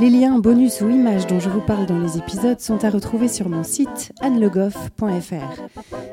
[0.00, 3.28] Les liens, bonus ou images dont je vous parle dans les épisodes sont à retrouver
[3.28, 5.62] sur mon site annelegoff.fr.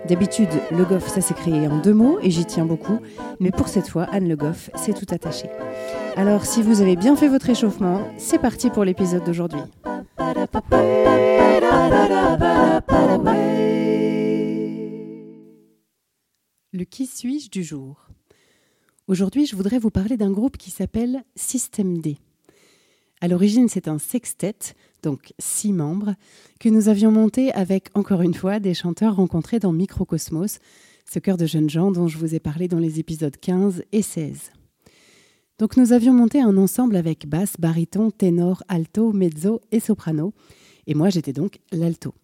[0.07, 2.99] D'habitude, Le Goff, ça s'est créé en deux mots et j'y tiens beaucoup,
[3.39, 5.49] mais pour cette fois, Anne Le Goff, c'est tout attaché.
[6.15, 9.61] Alors, si vous avez bien fait votre échauffement, c'est parti pour l'épisode d'aujourd'hui.
[16.71, 18.07] Le qui suis-je du jour?
[19.07, 22.17] Aujourd'hui, je voudrais vous parler d'un groupe qui s'appelle Système D.
[23.23, 26.15] À l'origine, c'est un sextet, donc six membres,
[26.59, 30.57] que nous avions monté avec, encore une fois, des chanteurs rencontrés dans Microcosmos,
[31.05, 34.01] ce cœur de jeunes gens dont je vous ai parlé dans les épisodes 15 et
[34.01, 34.51] 16.
[35.59, 40.33] Donc nous avions monté un ensemble avec basse, baryton, ténor, alto, mezzo et soprano,
[40.87, 42.15] et moi j'étais donc l'alto.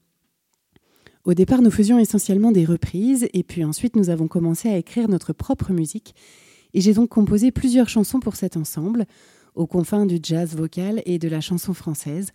[1.26, 5.10] Au départ, nous faisions essentiellement des reprises, et puis ensuite nous avons commencé à écrire
[5.10, 6.16] notre propre musique,
[6.74, 9.06] et j'ai donc composé plusieurs chansons pour cet ensemble,
[9.58, 12.32] aux confins du jazz vocal et de la chanson française.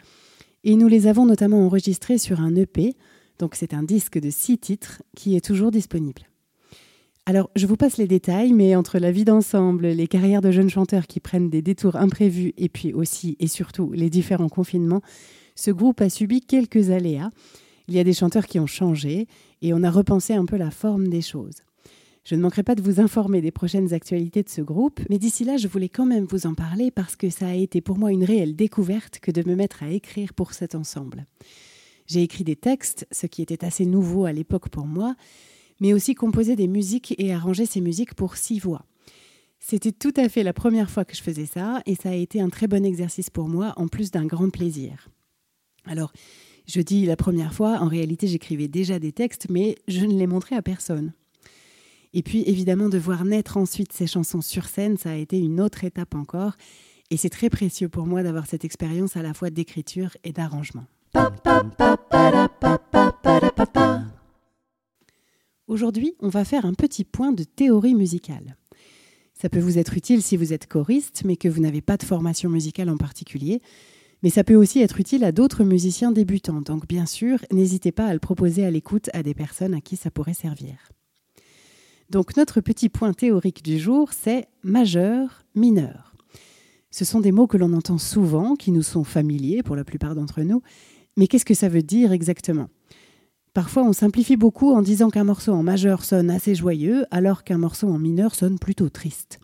[0.65, 2.95] Et nous les avons notamment enregistrés sur un EP,
[3.39, 6.23] donc c'est un disque de six titres qui est toujours disponible.
[7.25, 10.71] Alors, je vous passe les détails, mais entre la vie d'ensemble, les carrières de jeunes
[10.71, 15.03] chanteurs qui prennent des détours imprévus, et puis aussi et surtout les différents confinements,
[15.55, 17.31] ce groupe a subi quelques aléas.
[17.87, 19.29] Il y a des chanteurs qui ont changé,
[19.61, 21.63] et on a repensé un peu la forme des choses.
[22.25, 25.45] Je ne manquerai pas de vous informer des prochaines actualités de ce groupe, mais d'ici
[25.45, 28.13] là, je voulais quand même vous en parler parce que ça a été pour moi
[28.13, 31.27] une réelle découverte que de me mettre à écrire pour cet ensemble.
[32.07, 35.17] J'ai écrit des textes, ce qui était assez nouveau à l'époque pour moi,
[35.81, 38.87] mais aussi composé des musiques et arrangé ces musiques pour six voix.
[39.59, 42.41] C'était tout à fait la première fois que je faisais ça et ça a été
[42.41, 45.09] un très bon exercice pour moi en plus d'un grand plaisir.
[45.87, 46.13] Alors,
[46.67, 50.29] je dis la première fois, en réalité j'écrivais déjà des textes mais je ne les
[50.29, 51.13] montrais à personne.
[52.15, 55.61] Et puis évidemment de voir naître ensuite ces chansons sur scène, ça a été une
[55.61, 56.55] autre étape encore.
[57.11, 60.85] Et c'est très précieux pour moi d'avoir cette expérience à la fois d'écriture et d'arrangement.
[65.67, 68.57] Aujourd'hui, on va faire un petit point de théorie musicale.
[69.35, 72.05] Ça peut vous être utile si vous êtes choriste, mais que vous n'avez pas de
[72.05, 73.61] formation musicale en particulier.
[74.23, 76.61] Mais ça peut aussi être utile à d'autres musiciens débutants.
[76.61, 79.97] Donc bien sûr, n'hésitez pas à le proposer à l'écoute à des personnes à qui
[79.97, 80.93] ça pourrait servir.
[82.11, 86.15] Donc notre petit point théorique du jour, c'est majeur, mineur.
[86.91, 90.15] Ce sont des mots que l'on entend souvent, qui nous sont familiers pour la plupart
[90.15, 90.63] d'entre nous,
[91.17, 92.69] mais qu'est-ce que ça veut dire exactement?
[93.55, 97.59] Parfois on simplifie beaucoup en disant qu'un morceau en majeur sonne assez joyeux, alors qu'un
[97.59, 99.41] morceau en mineur sonne plutôt triste.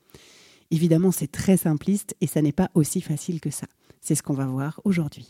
[0.71, 3.67] Évidemment c'est très simpliste et ça n'est pas aussi facile que ça.
[4.01, 5.29] C'est ce qu'on va voir aujourd'hui.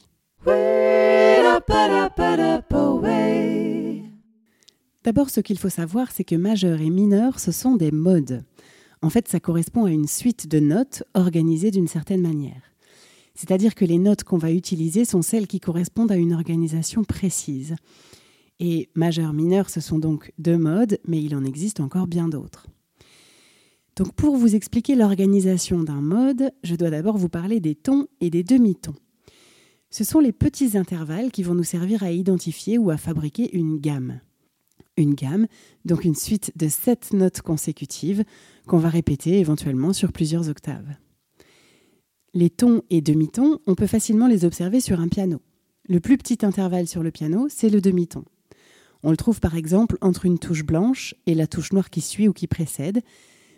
[5.09, 8.45] D'abord, ce qu'il faut savoir, c'est que majeur et mineur, ce sont des modes.
[9.01, 12.61] En fait, ça correspond à une suite de notes organisées d'une certaine manière.
[13.35, 17.75] C'est-à-dire que les notes qu'on va utiliser sont celles qui correspondent à une organisation précise.
[18.61, 22.67] Et majeur, mineur, ce sont donc deux modes, mais il en existe encore bien d'autres.
[23.97, 28.29] Donc pour vous expliquer l'organisation d'un mode, je dois d'abord vous parler des tons et
[28.29, 28.97] des demi-tons.
[29.89, 33.79] Ce sont les petits intervalles qui vont nous servir à identifier ou à fabriquer une
[33.79, 34.21] gamme
[34.99, 35.47] une gamme,
[35.85, 38.25] donc une suite de sept notes consécutives
[38.67, 40.95] qu'on va répéter éventuellement sur plusieurs octaves.
[42.35, 45.41] Les tons et demi-tons, on peut facilement les observer sur un piano.
[45.89, 48.25] Le plus petit intervalle sur le piano, c'est le demi-ton.
[49.03, 52.29] On le trouve par exemple entre une touche blanche et la touche noire qui suit
[52.29, 53.01] ou qui précède,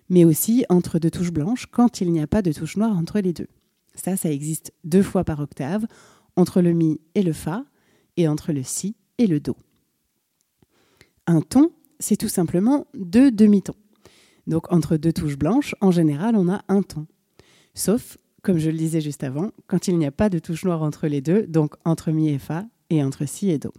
[0.09, 3.21] mais aussi entre deux touches blanches quand il n'y a pas de touche noire entre
[3.21, 3.49] les deux.
[3.95, 5.87] Ça, ça existe deux fois par octave,
[6.37, 7.65] entre le mi et le fa,
[8.17, 9.57] et entre le si et le do.
[11.31, 13.77] Un ton, c'est tout simplement deux demi-tons.
[14.49, 17.07] Donc entre deux touches blanches, en général, on a un ton.
[17.73, 20.83] Sauf, comme je le disais juste avant, quand il n'y a pas de touche noire
[20.83, 23.73] entre les deux, donc entre mi et fa et entre si et do.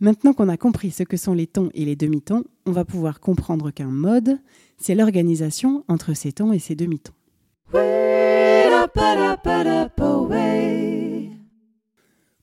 [0.00, 3.20] Maintenant qu'on a compris ce que sont les tons et les demi-tons, on va pouvoir
[3.20, 4.38] comprendre qu'un mode,
[4.78, 7.12] c'est l'organisation entre ces tons et ces demi-tons.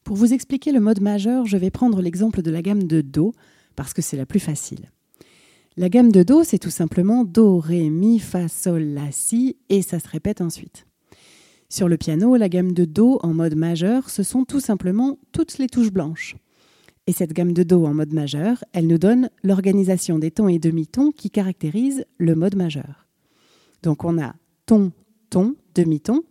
[0.03, 3.33] Pour vous expliquer le mode majeur, je vais prendre l'exemple de la gamme de Do,
[3.75, 4.91] parce que c'est la plus facile.
[5.75, 9.81] La gamme de Do, c'est tout simplement Do, Ré, Mi, Fa, Sol, La, Si, et
[9.81, 10.85] ça se répète ensuite.
[11.67, 15.57] Sur le piano, la gamme de Do en mode majeur, ce sont tout simplement toutes
[15.57, 16.35] les touches blanches.
[17.07, 20.59] Et cette gamme de Do en mode majeur, elle nous donne l'organisation des tons et
[20.59, 23.07] demi-tons qui caractérisent le mode majeur.
[23.81, 24.35] Donc on a
[24.67, 24.91] ton,
[25.31, 26.21] ton, demi-ton,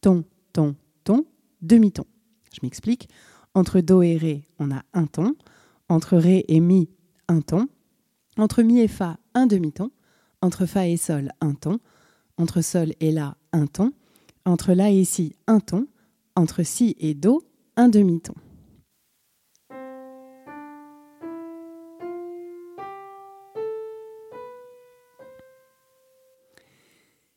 [0.00, 1.26] ton, ton, ton,
[1.60, 2.04] demi-ton.
[2.54, 3.10] Je m'explique.
[3.54, 5.34] Entre Do et Ré, on a un ton.
[5.88, 6.88] Entre Ré et Mi,
[7.28, 7.68] un ton.
[8.36, 9.90] Entre Mi et Fa, un demi-ton.
[10.42, 11.78] Entre Fa et Sol, un ton.
[12.38, 13.92] Entre Sol et La, un ton.
[14.44, 15.86] Entre La et Si, un ton.
[16.34, 17.42] Entre Si et Do,
[17.76, 18.34] un demi-ton.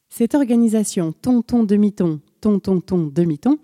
[0.09, 3.59] Cette organisation ton-ton demi-ton, ton-ton-ton demi-ton,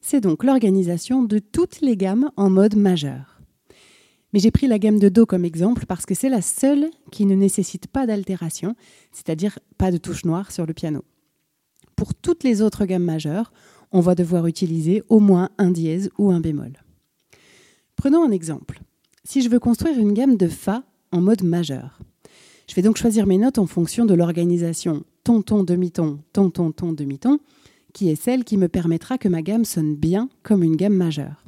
[0.00, 3.29] c'est donc l'organisation de toutes les gammes en mode majeur.
[4.32, 7.26] Mais j'ai pris la gamme de Do comme exemple parce que c'est la seule qui
[7.26, 8.76] ne nécessite pas d'altération,
[9.12, 11.04] c'est-à-dire pas de touche noire sur le piano.
[11.96, 13.52] Pour toutes les autres gammes majeures,
[13.92, 16.72] on va devoir utiliser au moins un dièse ou un bémol.
[17.96, 18.80] Prenons un exemple.
[19.24, 21.98] Si je veux construire une gamme de Fa en mode majeur,
[22.68, 27.40] je vais donc choisir mes notes en fonction de l'organisation ton-ton, demi-ton, ton-ton, ton, demi-ton,
[27.92, 31.44] qui est celle qui me permettra que ma gamme sonne bien comme une gamme majeure.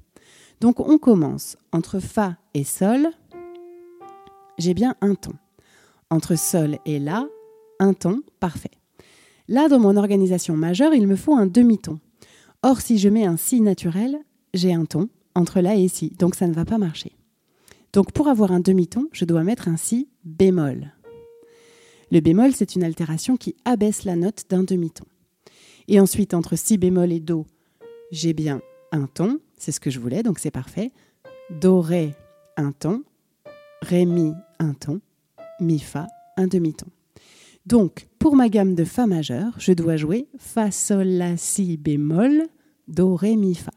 [0.63, 3.09] Donc on commence entre Fa et Sol,
[4.59, 5.33] j'ai bien un ton.
[6.09, 7.27] Entre Sol et La,
[7.81, 8.71] un ton, parfait.
[9.49, 11.99] Là, dans mon organisation majeure, il me faut un demi-ton.
[12.63, 14.21] Or, si je mets un Si naturel,
[14.55, 17.11] j'ai un ton entre La et Si, donc ça ne va pas marcher.
[17.93, 20.93] Donc pour avoir un demi-ton, je dois mettre un Si bémol.
[22.13, 25.07] Le bémol, c'est une altération qui abaisse la note d'un demi-ton.
[25.89, 27.47] Et ensuite, entre si bémol et do,
[28.13, 28.63] j'ai bien
[28.93, 30.91] un ton, c'est ce que je voulais, donc c'est parfait.
[31.61, 32.17] Do, ré,
[32.57, 33.05] un ton.
[33.81, 35.01] Ré, mi, un ton.
[35.61, 36.89] Mi, fa, un demi-ton.
[37.65, 42.49] Donc, pour ma gamme de Fa majeur, je dois jouer Fa, Sol, La, Si bémol,
[42.89, 43.71] Do, Ré, Mi, Fa.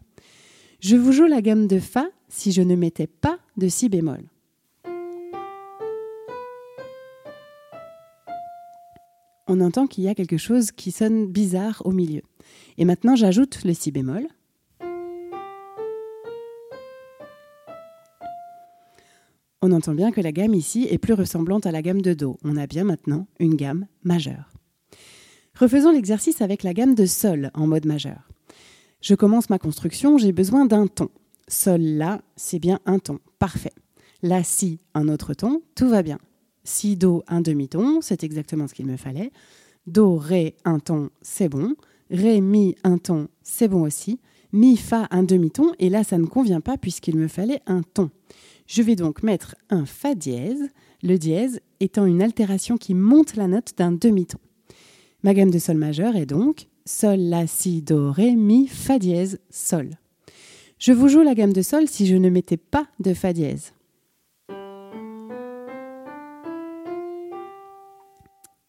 [0.79, 4.23] Je vous joue la gamme de Fa si je ne mettais pas de Si bémol.
[9.47, 12.23] on entend qu'il y a quelque chose qui sonne bizarre au milieu.
[12.79, 14.27] Et maintenant, j'ajoute le si bémol.
[19.67, 22.37] On entend bien que la gamme ici est plus ressemblante à la gamme de Do.
[22.43, 24.53] On a bien maintenant une gamme majeure.
[25.59, 28.29] Refaisons l'exercice avec la gamme de Sol en mode majeur.
[29.01, 31.09] Je commence ma construction, j'ai besoin d'un ton.
[31.47, 33.17] Sol, La, c'est bien un ton.
[33.39, 33.73] Parfait.
[34.21, 36.19] La, Si, un autre ton, tout va bien.
[36.63, 39.31] Si, Do, un demi-ton, c'est exactement ce qu'il me fallait.
[39.87, 41.73] Do, Ré, un ton, c'est bon.
[42.11, 44.19] Ré, Mi, un ton, c'est bon aussi.
[44.53, 48.11] Mi, Fa, un demi-ton, et là, ça ne convient pas puisqu'il me fallait un ton.
[48.67, 50.69] Je vais donc mettre un Fa dièse,
[51.03, 54.39] le dièse étant une altération qui monte la note d'un demi-ton.
[55.23, 59.39] Ma gamme de Sol majeur est donc Sol, La, Si, Do, Ré, Mi, Fa dièse,
[59.49, 59.91] Sol.
[60.77, 63.71] Je vous joue la gamme de Sol si je ne mettais pas de Fa dièse.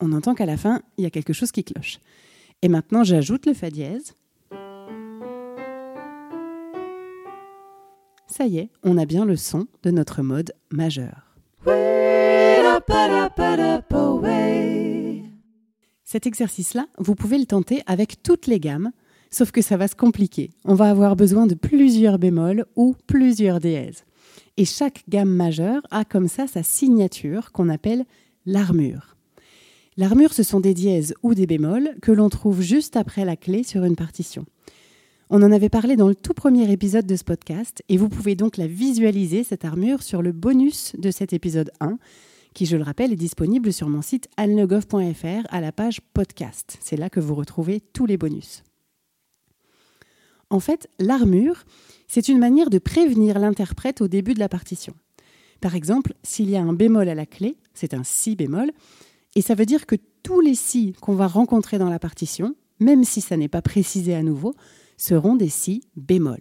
[0.07, 1.99] on entend qu'à la fin, il y a quelque chose qui cloche.
[2.63, 4.15] Et maintenant, j'ajoute le Fa dièse.
[8.47, 11.37] Y on a bien le son de notre mode majeur.
[16.05, 18.93] Cet exercice-là, vous pouvez le tenter avec toutes les gammes,
[19.31, 20.51] sauf que ça va se compliquer.
[20.65, 24.05] On va avoir besoin de plusieurs bémols ou plusieurs dièses.
[24.57, 28.05] Et chaque gamme majeure a comme ça sa signature qu'on appelle
[28.47, 29.17] l'armure.
[29.97, 33.63] L'armure, ce sont des dièses ou des bémols que l'on trouve juste après la clé
[33.63, 34.45] sur une partition.
[35.29, 38.37] On en avait parlé dans le tout premier épisode de ce podcast et vous pouvez
[38.37, 41.99] donc la visualiser, cette armure, sur le bonus de cet épisode 1,
[42.55, 46.79] qui, je le rappelle, est disponible sur mon site alnegov.fr à la page podcast.
[46.81, 48.63] C'est là que vous retrouvez tous les bonus.
[50.49, 51.65] En fait, l'armure,
[52.07, 54.95] c'est une manière de prévenir l'interprète au début de la partition.
[55.61, 58.71] Par exemple, s'il y a un bémol à la clé, c'est un si bémol,
[59.35, 63.03] et ça veut dire que tous les si qu'on va rencontrer dans la partition, même
[63.03, 64.55] si ça n'est pas précisé à nouveau,
[64.97, 66.41] seront des si bémol.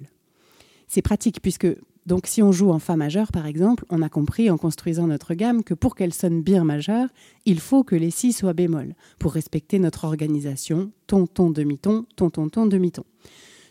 [0.87, 1.67] C'est pratique puisque
[2.05, 5.33] donc si on joue en fa majeur par exemple, on a compris en construisant notre
[5.33, 7.09] gamme que pour qu'elle sonne bien majeure,
[7.45, 12.05] il faut que les si soient bémol pour respecter notre organisation ton ton demi ton
[12.15, 13.05] ton ton ton demi ton.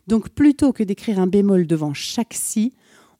[0.06, 2.74] Donc plutôt que d'écrire un bémol devant chaque si,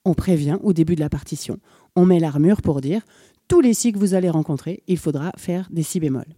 [0.05, 1.59] on prévient au début de la partition.
[1.97, 3.03] On met l'armure pour dire
[3.49, 6.35] tous les si que vous allez rencontrer, il faudra faire des si bémols.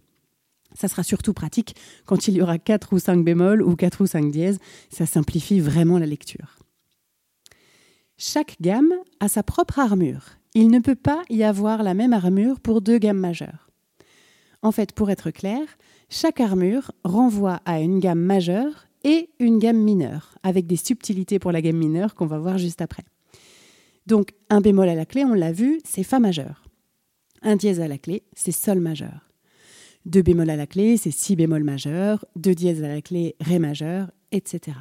[0.77, 4.05] Ça sera surtout pratique quand il y aura 4 ou 5 bémols ou 4 ou
[4.05, 4.59] 5 dièses.
[4.91, 6.59] Ça simplifie vraiment la lecture.
[8.17, 10.37] Chaque gamme a sa propre armure.
[10.53, 13.71] Il ne peut pas y avoir la même armure pour deux gammes majeures.
[14.61, 15.61] En fait, pour être clair,
[16.09, 21.51] chaque armure renvoie à une gamme majeure et une gamme mineure, avec des subtilités pour
[21.51, 23.03] la gamme mineure qu'on va voir juste après.
[24.05, 26.63] Donc un bémol à la clé, on l'a vu, c'est Fa majeur.
[27.41, 29.26] Un dièse à la clé, c'est Sol majeur.
[30.07, 32.23] Deux bémols à la clé, c'est Si bémol majeur.
[32.37, 34.77] Deux dièses à la clé, Ré majeur, etc.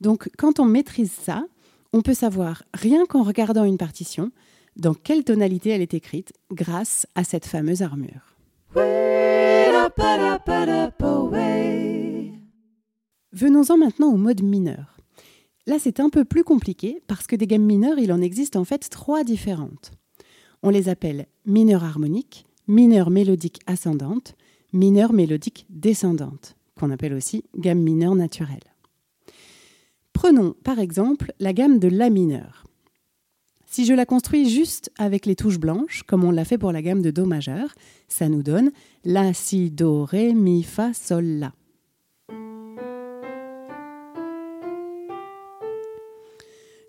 [0.00, 1.44] Donc quand on maîtrise ça,
[1.92, 4.30] on peut savoir, rien qu'en regardant une partition,
[4.76, 8.36] dans quelle tonalité elle est écrite grâce à cette fameuse armure.
[13.32, 14.98] Venons-en maintenant au mode mineur.
[15.66, 18.64] Là, c'est un peu plus compliqué parce que des gammes mineures, il en existe en
[18.64, 19.90] fait trois différentes.
[20.62, 24.36] On les appelle mineur harmonique, mineur mélodique ascendante,
[24.72, 28.60] mineur mélodique descendante, qu'on appelle aussi gamme mineure naturelle.
[30.12, 32.64] Prenons par exemple la gamme de La mineur.
[33.66, 36.82] Si je la construis juste avec les touches blanches, comme on l'a fait pour la
[36.82, 37.74] gamme de Do majeur,
[38.08, 38.70] ça nous donne
[39.04, 41.52] La, Si, Do, Ré, Mi, Fa, Sol, La.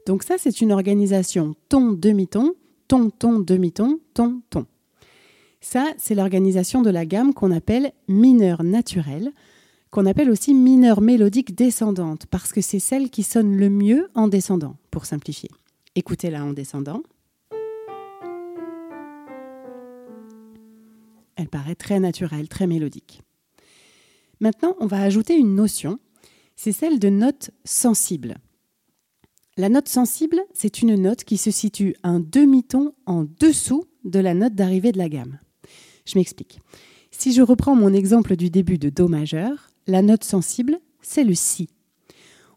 [0.07, 2.55] Donc ça, c'est une organisation ton, demi-ton,
[2.87, 4.65] ton, ton, demi-ton, ton, ton.
[5.61, 9.33] Ça, c'est l'organisation de la gamme qu'on appelle mineur naturelle,
[9.91, 14.27] qu'on appelle aussi mineur mélodique descendante, parce que c'est celle qui sonne le mieux en
[14.27, 15.49] descendant, pour simplifier.
[15.95, 17.01] Écoutez-la en descendant.
[21.35, 23.21] Elle paraît très naturelle, très mélodique.
[24.39, 25.99] Maintenant, on va ajouter une notion,
[26.55, 28.37] c'est celle de note sensible.
[29.57, 34.33] La note sensible, c'est une note qui se situe un demi-ton en dessous de la
[34.33, 35.39] note d'arrivée de la gamme.
[36.09, 36.59] Je m'explique.
[37.11, 41.35] Si je reprends mon exemple du début de Do majeur, la note sensible, c'est le
[41.35, 41.69] Si.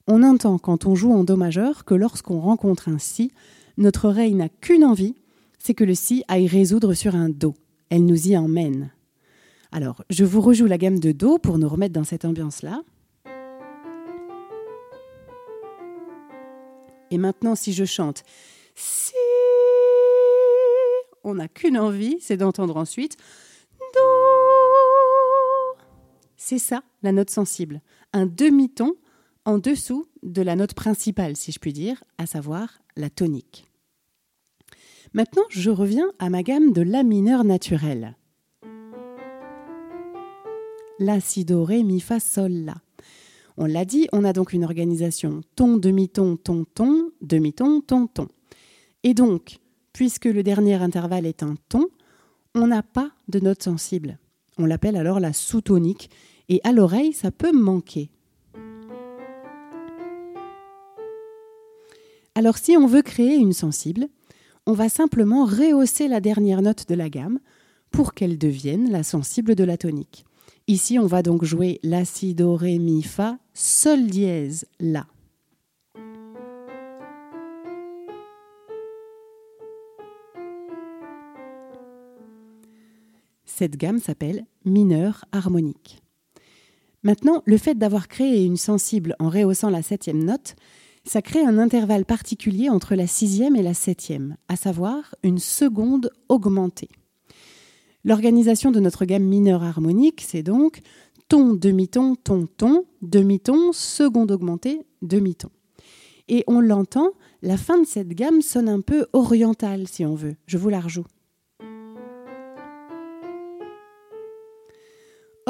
[0.06, 3.30] On entend quand on joue en Do majeur que lorsqu'on rencontre un Si,
[3.76, 5.16] notre oreille n'a qu'une envie,
[5.58, 7.54] c'est que le Si aille résoudre sur un Do.
[7.90, 8.90] Elle nous y emmène.
[9.70, 12.82] Alors, je vous rejoue la gamme de Do pour nous remettre dans cette ambiance-là.
[17.10, 18.24] Et maintenant, si je chante
[18.74, 19.12] si,
[21.24, 23.16] on n'a qu'une envie, c'est d'entendre ensuite
[23.78, 24.00] do.
[26.36, 27.80] C'est ça, la note sensible.
[28.12, 28.94] Un demi-ton
[29.44, 33.66] en dessous de la note principale, si je puis dire, à savoir la tonique.
[35.14, 38.16] Maintenant, je reviens à ma gamme de La mineur naturelle.
[40.98, 42.76] La, si, do, ré, mi, fa, sol, la.
[43.56, 48.28] On l'a dit, on a donc une organisation ton, demi-ton, ton, ton, demi-ton, ton, ton.
[49.02, 49.58] Et donc,
[49.92, 51.88] puisque le dernier intervalle est un ton,
[52.54, 54.18] on n'a pas de note sensible.
[54.58, 56.10] On l'appelle alors la sous-tonique,
[56.48, 58.10] et à l'oreille, ça peut manquer.
[62.34, 64.08] Alors si on veut créer une sensible,
[64.66, 67.40] on va simplement rehausser la dernière note de la gamme
[67.90, 70.24] pour qu'elle devienne la sensible de la tonique.
[70.68, 75.06] Ici, on va donc jouer La, Si, Do, Ré, Mi, Fa, Sol dièse, La.
[83.62, 86.02] Cette gamme s'appelle mineur harmonique.
[87.04, 90.56] Maintenant, le fait d'avoir créé une sensible en rehaussant la septième note,
[91.04, 96.10] ça crée un intervalle particulier entre la sixième et la septième, à savoir une seconde
[96.28, 96.88] augmentée.
[98.04, 100.80] L'organisation de notre gamme mineure harmonique, c'est donc
[101.28, 105.50] ton, demi-ton, ton, ton, demi-ton, seconde augmentée, demi-ton.
[106.26, 110.34] Et on l'entend, la fin de cette gamme sonne un peu orientale, si on veut.
[110.48, 111.06] Je vous la rejoue.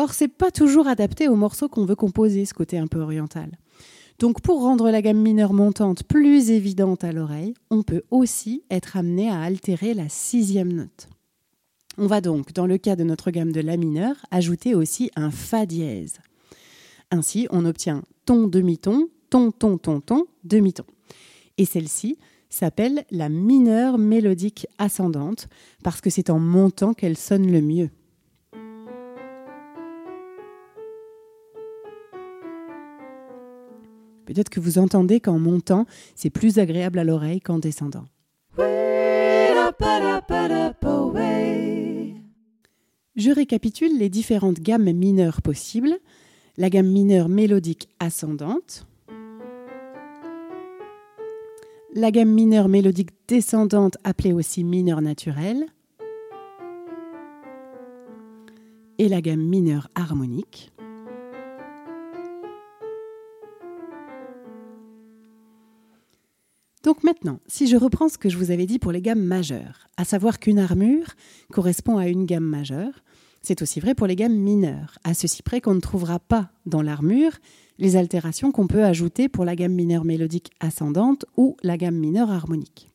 [0.02, 3.56] Or, c'est pas toujours adapté au morceau qu'on veut composer, ce côté un peu oriental.
[4.18, 8.96] Donc, pour rendre la gamme mineure montante plus évidente à l'oreille, on peut aussi être
[8.96, 11.08] amené à altérer la sixième note.
[11.98, 15.30] On va donc, dans le cas de notre gamme de La mineur, ajouter aussi un
[15.30, 16.18] Fa dièse.
[17.12, 20.84] Ainsi, on obtient ton demi-ton, ton, ton, ton, ton, demi-ton.
[21.58, 22.18] Et celle-ci
[22.50, 25.46] s'appelle la mineure mélodique ascendante
[25.84, 27.90] parce que c'est en montant qu'elle sonne le mieux.
[34.32, 35.84] Peut-être que vous entendez qu'en montant,
[36.14, 38.04] c'est plus agréable à l'oreille qu'en descendant.
[43.14, 45.98] Je récapitule les différentes gammes mineures possibles.
[46.56, 48.86] La gamme mineure mélodique ascendante,
[51.94, 55.66] la gamme mineure mélodique descendante appelée aussi mineure naturelle,
[58.98, 60.72] et la gamme mineure harmonique.
[66.82, 69.88] Donc maintenant, si je reprends ce que je vous avais dit pour les gammes majeures,
[69.96, 71.14] à savoir qu'une armure
[71.52, 73.02] correspond à une gamme majeure,
[73.44, 76.80] C'est aussi vrai pour les gammes mineures, à ceci près qu'on ne trouvera pas dans
[76.80, 77.32] l'armure
[77.78, 82.30] les altérations qu'on peut ajouter pour la gamme mineure mélodique ascendante ou la gamme mineure
[82.30, 82.88] harmonique.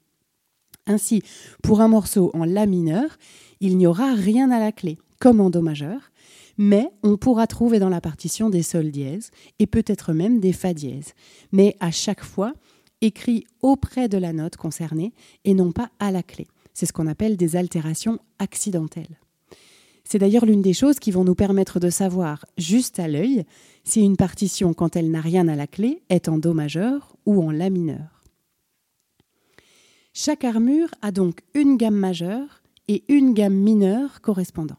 [0.85, 1.21] Ainsi,
[1.61, 3.17] pour un morceau en La mineur,
[3.59, 6.11] il n'y aura rien à la clé, comme en Do majeur,
[6.57, 10.73] mais on pourra trouver dans la partition des sols dièses et peut-être même des fa
[10.73, 11.13] dièses,
[11.51, 12.53] mais à chaque fois
[13.01, 15.13] écrit auprès de la note concernée
[15.45, 16.47] et non pas à la clé.
[16.73, 19.19] C'est ce qu'on appelle des altérations accidentelles.
[20.03, 23.43] C'est d'ailleurs l'une des choses qui vont nous permettre de savoir, juste à l'œil,
[23.83, 27.43] si une partition, quand elle n'a rien à la clé, est en Do majeur ou
[27.43, 28.23] en La mineur.
[30.13, 34.77] Chaque armure a donc une gamme majeure et une gamme mineure correspondant.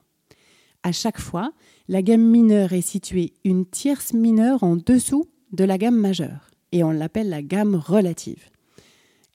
[0.82, 1.52] À chaque fois,
[1.88, 6.84] la gamme mineure est située une tierce mineure en dessous de la gamme majeure, et
[6.84, 8.48] on l'appelle la gamme relative.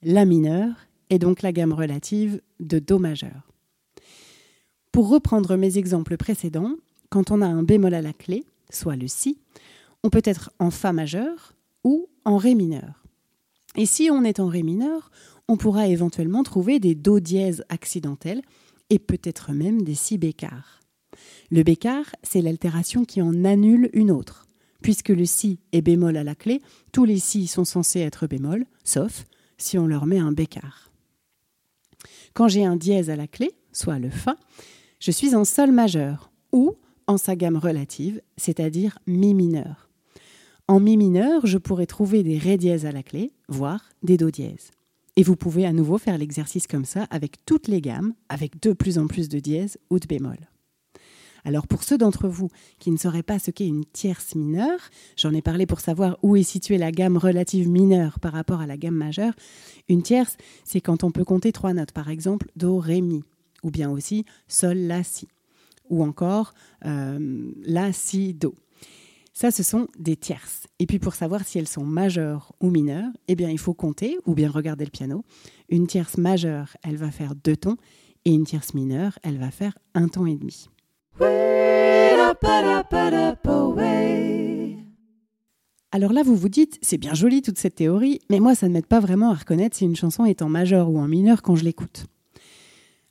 [0.02, 0.76] La mineure
[1.10, 3.52] est donc la gamme relative de Do majeur.
[4.92, 6.76] Pour reprendre mes exemples précédents,
[7.10, 9.40] quand on a un bémol à la clé, soit le Si,
[10.04, 13.04] on peut être en Fa majeur ou en Ré mineur.
[13.76, 15.10] Et si on est en Ré mineur,
[15.48, 18.42] on pourra éventuellement trouver des Do dièses accidentels
[18.90, 20.82] et peut-être même des Si bécards.
[21.50, 24.48] Le bécard, c'est l'altération qui en annule une autre.
[24.84, 26.62] Puisque le Si est bémol à la clé,
[26.92, 29.26] tous les Si sont censés être bémol, sauf
[29.58, 30.92] si on leur met un bécard.
[32.34, 34.36] Quand j'ai un dièse à la clé, soit le Fa,
[35.00, 36.76] je suis en sol majeur ou
[37.08, 39.90] en sa gamme relative, c'est-à-dire mi mineur.
[40.68, 44.32] En mi mineur, je pourrais trouver des ré dièses à la clé, voire des do
[44.32, 44.72] dièses.
[45.16, 48.74] Et vous pouvez à nouveau faire l'exercice comme ça avec toutes les gammes, avec de
[48.74, 50.40] plus en plus de dièses ou de bémol.
[51.46, 54.80] Alors pour ceux d'entre vous qui ne sauraient pas ce qu'est une tierce mineure,
[55.18, 58.68] j'en ai parlé pour savoir où est située la gamme relative mineure par rapport à
[58.68, 59.34] la gamme majeure.
[59.90, 63.24] Une tierce, c'est quand on peut compter trois notes, par exemple Do, Ré, Mi
[63.64, 65.28] ou bien aussi Sol, La, Si,
[65.90, 66.54] ou encore
[66.86, 68.56] euh, La, Si, Do.
[69.34, 70.68] Ça, ce sont des tierces.
[70.78, 74.18] Et puis pour savoir si elles sont majeures ou mineures, eh bien il faut compter
[74.26, 75.24] ou bien regarder le piano.
[75.70, 77.78] Une tierce majeure, elle va faire deux tons,
[78.26, 80.70] et une tierce mineure, elle va faire un ton et demi.
[85.92, 88.74] Alors là, vous vous dites, c'est bien joli toute cette théorie, mais moi, ça ne
[88.74, 91.56] m'aide pas vraiment à reconnaître si une chanson est en majeur ou en mineur quand
[91.56, 92.08] je l'écoute.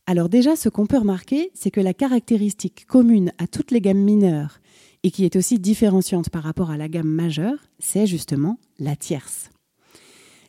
[0.06, 4.02] Alors déjà, ce qu'on peut remarquer, c'est que la caractéristique commune à toutes les gammes
[4.02, 4.58] mineures
[5.04, 9.50] et qui est aussi différenciante par rapport à la gamme majeure, c'est justement la tierce.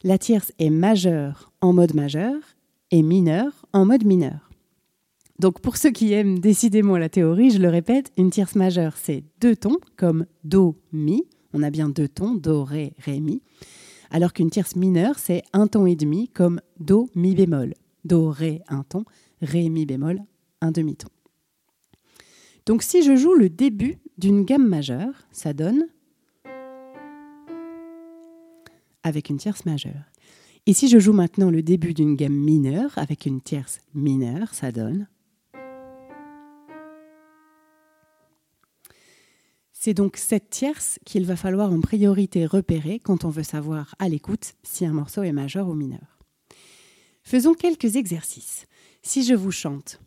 [0.04, 2.36] La tierce est majeure en mode majeur
[2.90, 4.53] et mineure en mode mineur.
[5.40, 9.24] Donc pour ceux qui aiment décidément la théorie, je le répète, une tierce majeure, c'est
[9.42, 11.24] deux tons comme Do, Mi.
[11.54, 13.42] On a bien deux tons, Do, Ré, Ré, Mi.
[14.12, 17.74] Alors qu'une tierce mineure, c'est un ton et demi comme Do, Mi bémol.
[18.06, 19.06] Do, Ré, un ton,
[19.42, 20.20] Ré, Mi bémol,
[20.62, 21.10] un demi-ton.
[22.66, 25.88] Donc si je joue le début d'une gamme majeure, ça donne
[29.04, 30.12] avec une tierce majeure.
[30.66, 34.72] Et si je joue maintenant le début d'une gamme mineure avec une tierce mineure, ça
[34.72, 35.08] donne
[39.86, 44.08] C'est donc cette tierce qu'il va falloir en priorité repérer quand on veut savoir à
[44.08, 46.20] l'écoute si un morceau est majeur ou mineur.
[47.22, 48.66] Faisons quelques exercices.
[49.02, 50.00] Si je vous chante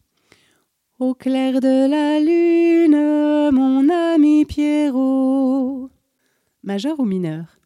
[0.98, 5.90] Au clair de la lune, mon ami Pierrot.
[6.62, 7.58] Majeur ou mineur?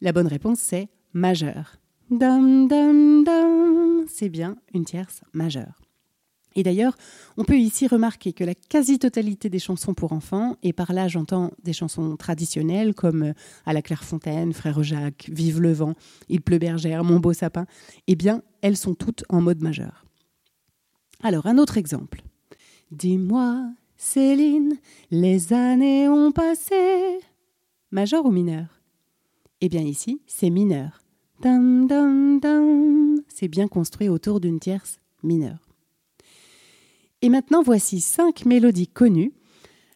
[0.00, 1.76] La bonne réponse c'est majeur.
[2.10, 5.85] Dum dum, c'est bien une tierce majeure.
[6.56, 6.96] Et d'ailleurs,
[7.36, 11.52] on peut ici remarquer que la quasi-totalité des chansons pour enfants, et par là j'entends
[11.62, 13.32] des chansons traditionnelles comme euh,
[13.66, 15.94] À la Clairefontaine, Frère Jacques, Vive le vent,
[16.30, 17.66] Il pleut bergère, Mon beau sapin,
[18.06, 20.06] eh bien, elles sont toutes en mode majeur.
[21.22, 22.22] Alors, un autre exemple.
[22.90, 24.76] Dis-moi, Céline,
[25.10, 27.18] les années ont passé.
[27.90, 28.80] Majeur ou mineur?
[29.60, 31.02] Eh bien, ici, c'est mineur.
[33.28, 35.65] C'est bien construit autour d'une tierce mineure.
[37.22, 39.32] Et maintenant, voici cinq mélodies connues.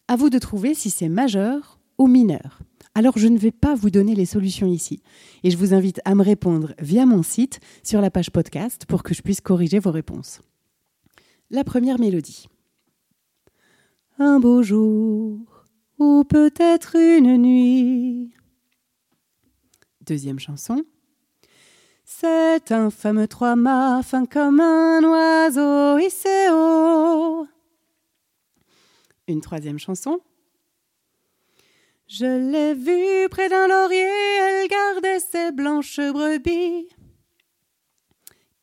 [0.07, 2.59] À vous de trouver si c'est majeur ou mineur.
[2.95, 5.01] Alors, je ne vais pas vous donner les solutions ici.
[5.43, 9.03] Et je vous invite à me répondre via mon site sur la page podcast pour
[9.03, 10.41] que je puisse corriger vos réponses.
[11.49, 12.47] La première mélodie.
[14.19, 15.65] Un beau jour,
[15.99, 18.33] ou peut-être une nuit.
[20.05, 20.83] Deuxième chanson.
[22.21, 25.97] C'est un fameux trois-mâts fin comme un oiseau
[26.53, 27.47] haut.
[29.27, 30.19] Une troisième chanson.
[32.05, 36.89] Je l'ai vue près d'un laurier, elle gardait ses blanches brebis.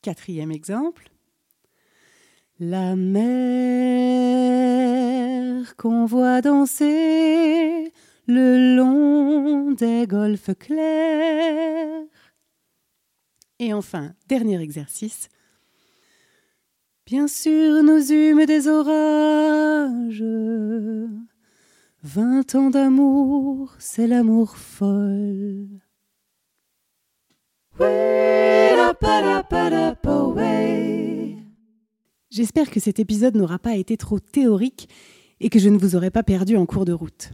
[0.02, 1.10] Quatrième exemple.
[2.60, 3.24] La mer
[5.74, 7.92] qu'on voit danser
[8.28, 12.04] le long des golfes clairs.
[13.60, 15.28] Et enfin, dernier exercice.
[17.06, 20.24] Bien sûr, nous eûmes des orages.
[22.02, 25.80] Vingt ans d'amour, c'est l'amour folle.
[32.30, 34.88] J'espère que cet épisode n'aura pas été trop théorique
[35.40, 37.32] et que je ne vous aurai pas perdu en cours de route.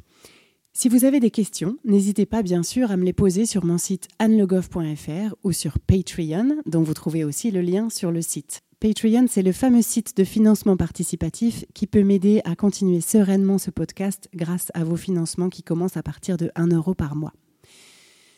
[0.76, 3.78] Si vous avez des questions, n'hésitez pas bien sûr à me les poser sur mon
[3.78, 8.62] site annelegoff.fr ou sur Patreon, dont vous trouvez aussi le lien sur le site.
[8.80, 13.70] Patreon, c'est le fameux site de financement participatif qui peut m'aider à continuer sereinement ce
[13.70, 17.34] podcast grâce à vos financements qui commencent à partir de 1 euro par mois.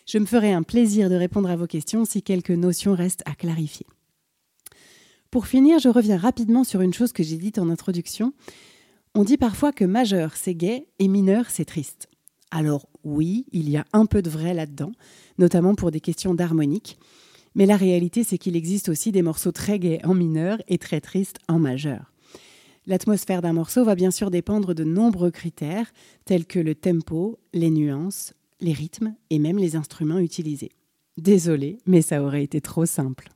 [0.06, 3.34] Je me ferai un plaisir de répondre à vos questions si quelques notions restent à
[3.34, 3.86] clarifier.
[5.30, 8.34] Pour finir, je reviens rapidement sur une chose que j'ai dite en introduction.
[9.14, 12.10] On dit parfois que majeur c'est gai et mineur c'est triste.
[12.50, 14.92] Alors oui, il y a un peu de vrai là-dedans,
[15.38, 16.98] notamment pour des questions d'harmonique,
[17.54, 21.00] mais la réalité c'est qu'il existe aussi des morceaux très gais en mineur et très
[21.00, 22.12] tristes en majeur.
[22.86, 25.92] L'atmosphère d'un morceau va bien sûr dépendre de nombreux critères,
[26.24, 30.70] tels que le tempo, les nuances, les rythmes et même les instruments utilisés.
[31.16, 33.30] Désolé, mais ça aurait été trop simple.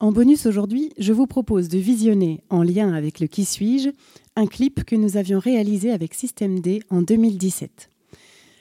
[0.00, 3.90] En bonus aujourd'hui, je vous propose de visionner, en lien avec le Qui suis-je,
[4.36, 7.90] un clip que nous avions réalisé avec Système D en 2017.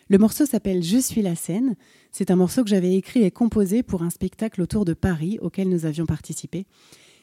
[0.09, 1.75] Le morceau s'appelle Je suis la scène.
[2.11, 5.69] C'est un morceau que j'avais écrit et composé pour un spectacle autour de Paris auquel
[5.69, 6.65] nous avions participé.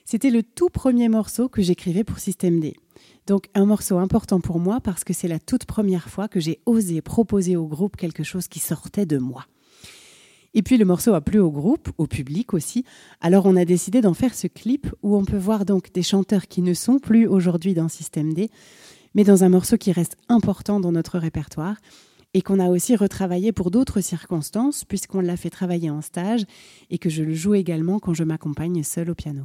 [0.06, 2.74] C'était le tout premier morceau que j'écrivais pour Système D.
[3.26, 6.60] Donc un morceau important pour moi parce que c'est la toute première fois que j'ai
[6.64, 9.44] osé proposer au groupe quelque chose qui sortait de moi.
[10.58, 12.84] Et puis le morceau a plu au groupe, au public aussi.
[13.20, 16.48] Alors on a décidé d'en faire ce clip où on peut voir donc des chanteurs
[16.48, 18.50] qui ne sont plus aujourd'hui dans Système D,
[19.14, 21.76] mais dans un morceau qui reste important dans notre répertoire
[22.34, 26.44] et qu'on a aussi retravaillé pour d'autres circonstances puisqu'on l'a fait travailler en stage
[26.90, 29.44] et que je le joue également quand je m'accompagne seul au piano.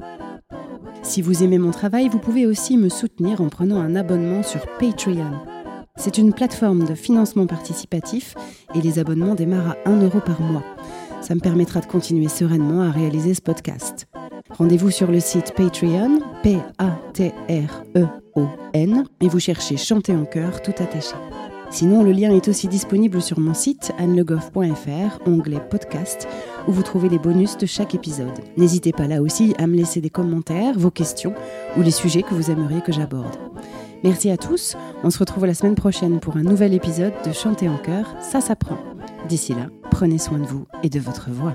[1.03, 4.61] Si vous aimez mon travail, vous pouvez aussi me soutenir en prenant un abonnement sur
[4.79, 5.31] Patreon.
[5.97, 8.35] C'est une plateforme de financement participatif
[8.75, 10.63] et les abonnements démarrent à 1 euro par mois.
[11.21, 14.07] Ça me permettra de continuer sereinement à réaliser ce podcast.
[14.51, 17.43] Rendez-vous sur le site Patreon, P-A-T-R-E-O-N,
[19.21, 21.15] et vous cherchez Chanter en chœur tout attaché.
[21.71, 26.27] Sinon, le lien est aussi disponible sur mon site annelegoff.fr, onglet podcast,
[26.67, 28.39] où vous trouvez les bonus de chaque épisode.
[28.57, 31.33] N'hésitez pas là aussi à me laisser des commentaires, vos questions
[31.77, 33.35] ou les sujets que vous aimeriez que j'aborde.
[34.03, 37.69] Merci à tous, on se retrouve la semaine prochaine pour un nouvel épisode de Chanter
[37.69, 38.77] en chœur, ça s'apprend.
[39.29, 41.53] D'ici là, prenez soin de vous et de votre voix.